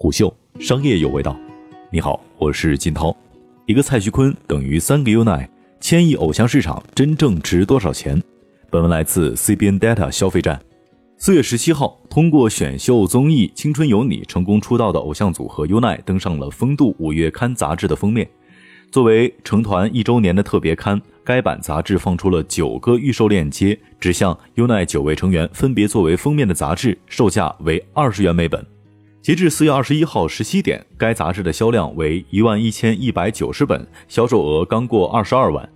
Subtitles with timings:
[0.00, 1.36] 虎嗅商业有味道，
[1.90, 3.14] 你好，我是金涛。
[3.66, 8.22] 一个蔡徐坤等于三个优奈，千亿偶像市场真正值多少钱？
[8.70, 10.62] 本文来自 CBN Data 消费站。
[11.16, 18.30] 四月十七号，通过选秀综艺《青春有你》成功出道的偶像组合优奈登上了《风度》五月刊杂志的封面。
[18.92, 28.64] 作为成团一周年的特别刊，该版杂志放出了九个预售链接，指向优奈九位成员分别作为封面的杂志，售价为二十元每本。
[29.20, 35.68] 截至四月二十一号十七点，该杂志的销量为一万一千一百九十本，销售额刚过二十二万，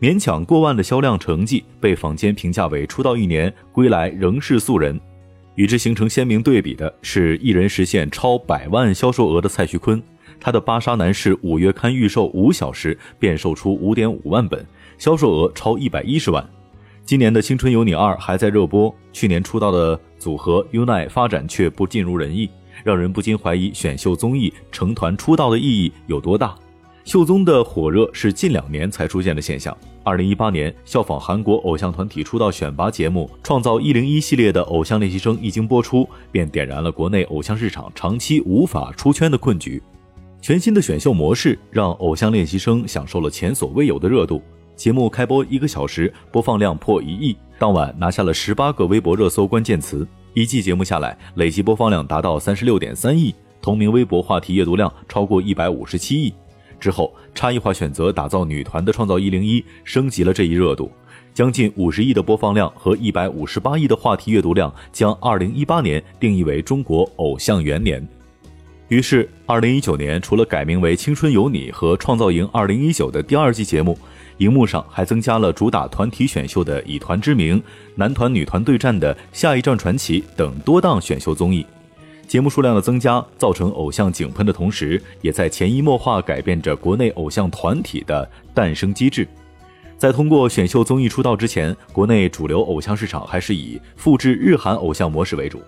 [0.00, 5.00] 勉强过万的销量成绩被坊间评价为出道一年归来仍是素人。
[5.54, 10.00] 与之形成鲜明对比的是，一人实现超百万销售额的蔡徐坤，
[10.38, 14.64] 他的《芭莎男士》五月刊预售五小时便售出五点五万本，
[14.96, 16.46] 销售额超一百一十万。
[17.04, 22.48] 今年的《青春有你二》还在热播，去年出道的组合优奈发展却不尽如人意。
[22.84, 26.54] 让人不禁怀疑选秀综艺成团出道的意义有多大。
[27.04, 29.76] 秀综的火热是近两年才出现的现象。
[30.04, 39.82] 二零一八年，效仿韩国偶像团体出道选拔节目《创造一零一》系列的偶像练习生一经播出，便点燃了国内偶像市场长期无法出圈的困局。
[40.40, 44.40] 全新的选秀模式让偶像练习生享受了前所未有的热度。
[44.76, 50.06] 节目开播一个小时，播放量破一亿，当晚拿下了十八个微博热搜关键词。
[50.34, 56.32] 一季节目下来，累计播放量达到三十六点三亿，同名微博话题阅读量超过一百五十七亿。
[56.80, 60.90] 之后，差异化选择打造女团的创造一零一升级了这一热度，
[61.34, 68.06] 将近五十亿的播放量和一百五十八亿的话题阅读量，将二零一八年定义为中国偶像元年。
[68.88, 73.98] 于是，二零一九年除了改名为《青春有你》和《创造营二零一九》的第二季节目。
[74.42, 77.60] 荧幕上还增加了主打团体选秀的《以团之名》、
[77.94, 81.64] 男团女团对战的《下一站传奇》等多档选秀综艺。
[82.26, 89.28] 节目数量的增加，造成偶像井喷的同时，也在潜移默化改变着国内偶像团体的诞生机制。
[89.96, 95.62] 在通过选秀综艺出道之前，国内主流偶像市场还是以复制日韩偶像模式为主。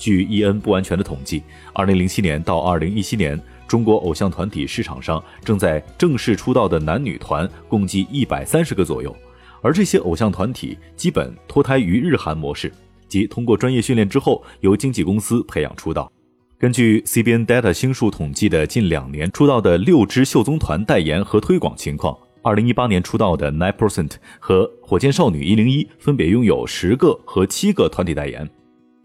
[0.00, 1.44] 据 EN 不完全的统计
[1.74, 3.40] ，2007年到2017年。
[3.68, 9.14] 中国偶像团体市场上正在正式出道的男女团共计一百三十个左右，
[9.62, 12.72] 而这些偶像团体基本脱胎于日韩模式，
[13.06, 16.10] 即通过专业训练之后由经纪公司培养出道。
[16.58, 28.50] 根据 CBN Data 星数统计的近两年出道的六支秀综团代言和推广情况，二零一八年出道的 Nine Percent 和火箭少女一零一分别拥有十个和七个团体代言，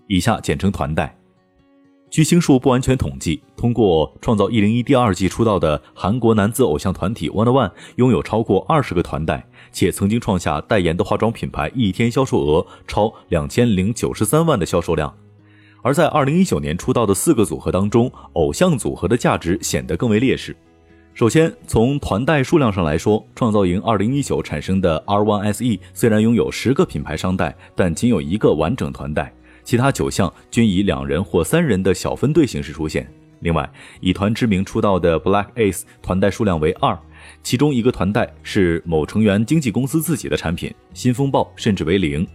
[0.08, 1.18] 以下简称团代。
[2.10, 15.14] 据星数不完全统计，通过《创造一零一》第二季出道的韩国男子偶像团体 One One 拥有超过二十个团代，且曾经创下代言的化妆品牌一天销售额超两千零九十三万的销售量。
[15.82, 20.56] 而在二零一九年出道的四个组合当中，偶像组合的价值显得更为劣势。
[21.14, 29.34] 首先，从团代数量上来说，《创造营二零一九》产生的 R One S E 虽然拥有十个品牌商代，但仅有一个完整团代。
[29.66, 33.06] 其他九项均以两人或三人的小分队形式出现。
[33.42, 36.98] 另外，以团之名出道的 Black Ace 团代数量为二，
[37.44, 42.26] 其中一个团代是某成员经纪公司自己的产品，新风暴甚至为零。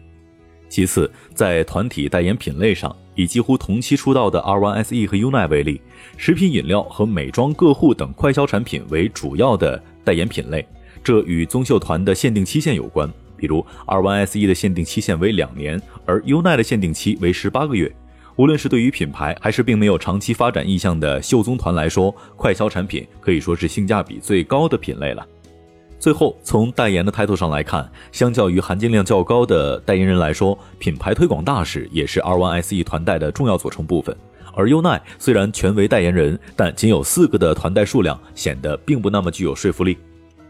[0.69, 5.81] 其次，在团体代言品类上，以几乎同期出道的 R1SE 和 UNI 为例，
[6.17, 10.65] 食品饮料和美妆个护等快消产品为主要的代言品类，
[11.03, 13.11] 这与综秀团的限定期限有关。
[13.41, 17.91] 比如 R1SE 的限定期限为两年，而 UNI 的限定期为十八个月。
[18.37, 25.27] 无论是对于品牌，还是并没有长期发展意向的秀宗团来说，快消产品可以说是性价比最高的品类了。
[25.99, 34.17] 最后，从代言的态度上来看，相较于含金量较高的代言人来说，品牌推广大使也是 R1SE 团代的重要组成部分。
[34.55, 39.99] 而 UNI 虽然全为代言人，但仅有四个的团代数量，显得并不那么具有说服力。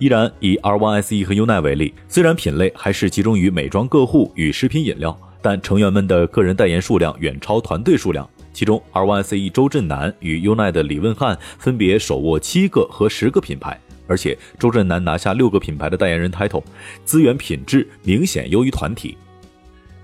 [0.00, 8.26] 依然以 R1SE 和 UNI 为例，虽然品类还是集中于美妆个护与食品饮料，但成员们的个人代言数量远超团队数量。
[8.50, 16.64] 其中，R1SE 周震南与 UNI 的李问翰分别手握七个和十个品牌，而且周震南拿下六个品牌的代言人 title，
[17.04, 19.18] 资源品质明显优于团体。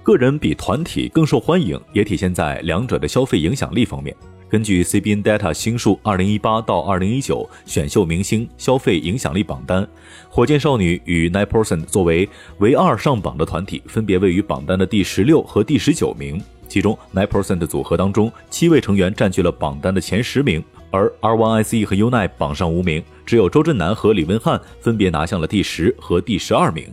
[0.02, 4.14] 个人比团体更受欢迎，也体现在两者的消费影响力方面。
[4.48, 9.87] 根据 CBN Data 星数二零一八到二零一九选秀明星消费影响力榜单，
[10.28, 12.28] 火箭少女与 Nine Percent 作为
[12.58, 16.40] 唯二上榜的团体，分别位于榜单的第十六和第十九名。
[16.69, 26.92] 其中，Nine Percent 组合当中七位成员占据了榜单的前十名，而 R1ICE 和 UNI 榜上无名，只有周震南和李文翰分别拿下了第十和第十二名。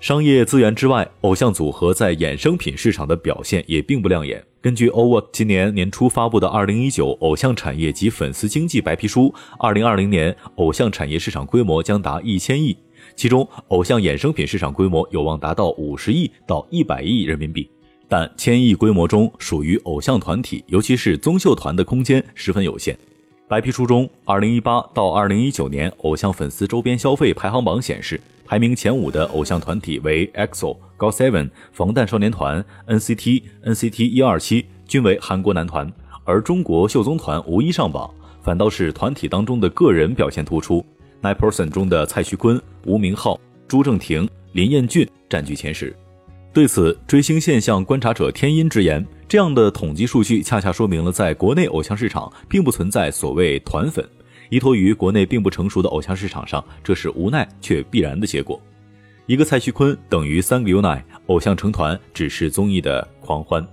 [0.00, 4.42] 商业资源之外，偶像组合在衍生品市场的表现也并不亮眼。
[4.62, 9.22] 根据 Over 今年年初发布的《二零一九偶像产业及粉丝经济白皮书》，
[9.58, 12.76] 二零二零年偶像产业市场规模将达一千亿，
[13.16, 17.70] 其中偶像衍生品市场规模有望达到五十亿到一百亿人民币。
[18.06, 22.94] 但千亿规模中属于偶像团体，尤其是综秀团的空间十分有限。
[23.48, 28.20] 白皮书中，二零一八到二零一九年偶像粉丝周边消费排行榜显示。
[28.50, 35.88] 排名前五的偶像团体为 EXO、GOT7、防弹少年团、NCT、NCT 一二七，均为韩国男团，
[36.24, 38.12] 而中国秀宗团无一上榜，
[38.42, 40.84] 反倒是团体当中的个人表现突出。
[41.22, 43.38] Nine Person 中的蔡徐坤、吴明昊、
[43.68, 45.94] 朱正廷、林彦俊占据前十。
[46.52, 54.04] 对此，追星现象观察者天音直言：这样的统计数据恰恰说明了在国内偶像市场并不存在所谓团粉。
[54.50, 58.60] 依托于国内并不成熟的偶像市场上，这是无奈却必然的结果。
[59.26, 63.66] 一个蔡徐坤等于三个优奈，偶像成团只是综艺的狂欢。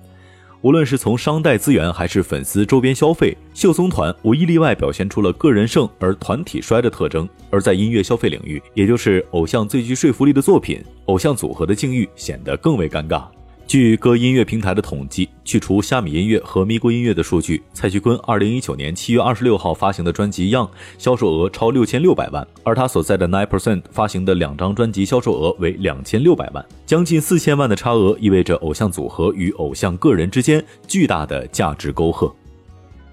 [0.62, 7.28] 无论是从商代资源还是粉丝周边消费，秀松团无一例外表现出了个人胜而团体衰的特征。
[7.50, 13.26] 而在音乐消费领域，也就是偶像最具说服力的作品，偶像组合的境遇显得更为尴尬。
[13.68, 20.68] 据各音乐平台的统计，去除虾米音乐和咪咕音乐的数据，蔡徐坤二零一九年七月二十六号发行的专辑《Young》
[20.98, 32.34] 销售额超六千六百万，而他所在的 Nine Percent 发行的两张专辑销售额为两千六百万，将近四千万的差额意味着偶像组合与偶像个人之间巨大的价值沟壑。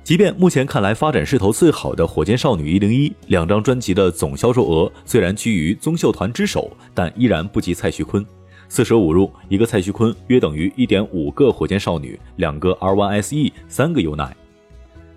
[0.04, 8.24] 即便目前看来发展势头最好的火箭少女一零一两张专辑的总销售额虽然居于综秀团之首，但依然不及蔡徐坤。
[8.68, 14.34] 四舍五入，一个蔡徐坤约等于一点五个火箭少女，两个 R1SE，三个优奈。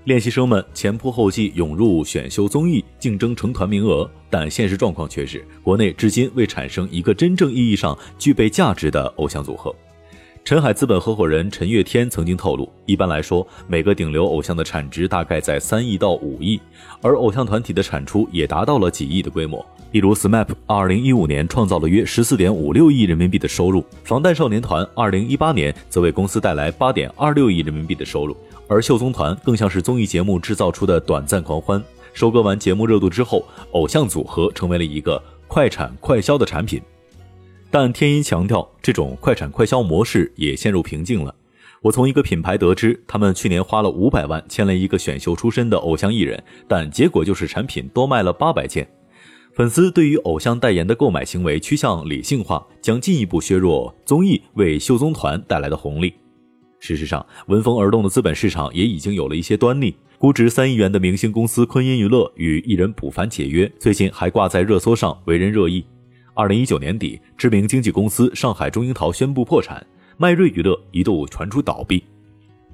[0.06, 9.76] 练习生们前仆后继涌入选秀综艺，竞争成团名额，但现实状况却是，国内至今未产生一个真正意义上具备价值的偶像组合。
[10.46, 16.58] 陈海资本合伙人陈月天曾经透露，一般来说，每个顶流偶像的产值大概在三亿到五亿，
[17.02, 19.66] 而偶像团体的产出也达到了几亿的规模。
[19.92, 28.36] 例如，SMAP 二零一五年创造了约十四点五六亿人民币的收入，防弹少年团二零一八年则为公司带来八点二六亿人民币的收入，
[28.68, 31.82] 而秀宗团更像是综艺节目制造出的短暂狂欢，
[32.14, 36.82] 收割完节目热度之后，偶像组合成为了一个快产快销的产品。
[37.72, 41.34] 但天音强调，这种快产快销模式也陷入瓶颈了。
[41.82, 48.88] 我从一个品牌得知，他们去年花了五百万签了一个选秀出身的偶像艺人，但结果就是产品多卖了八百件。
[49.58, 56.14] 粉丝对于偶像代言的购买行为趋向理性化，将进一步削弱综艺为秀综团带来的红利。
[56.80, 59.96] 事实上，闻风而动的资本市场也已经有了一些端倪。
[60.20, 65.84] 估值三亿元的明星公司坤音娱乐与艺人卜凡解约，最近还挂在热搜上，为人热议。
[66.36, 69.84] 二零一九年底，知名经纪公司上海中樱桃宣布破产，
[70.18, 72.04] 迈瑞娱乐一度传出倒闭。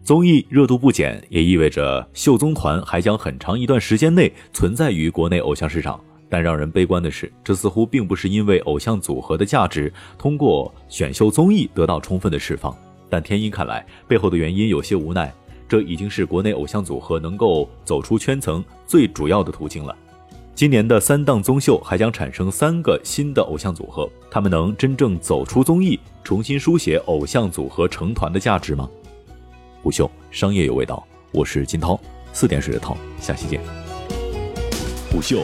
[0.04, 5.98] 综艺热度不减，也意味着秀综团还将很长一段时间内存在于国内偶像市场。
[6.34, 12.76] 但让人悲观的是，这似乎并不是因为偶像组合的价值通过选秀综艺得到充分的释放。
[13.08, 15.32] 但天音看来，背后的原因有些无奈，
[15.70, 19.96] 这已经是国内偶像组合能够走出圈层最主要的途径了。
[20.56, 28.90] 今年的三档综秀还将产生三个新的偶像组合，他们能真正走出综艺，重新书写偶像组合成团的价值吗？
[29.84, 32.00] 虎秀商业有味道，我是金涛，
[32.32, 33.62] 四点水的涛，下期见。
[35.12, 35.44] 虎秀